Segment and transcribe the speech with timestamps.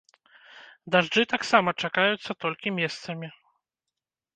[0.95, 3.27] Дажджы таксама чакаюцца толькі месцамі.